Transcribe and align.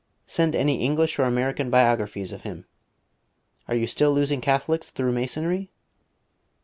Send 0.25 0.55
any 0.55 0.81
English 0.83 1.19
or 1.19 1.25
American 1.25 1.69
biographies 1.69 2.31
of 2.31 2.41
him. 2.41 2.65
Are 3.67 3.75
you 3.75 3.85
still 3.85 4.11
losing 4.11 4.41
Catholics 4.41 4.89
through 4.89 5.11
Masonry?" 5.11 5.69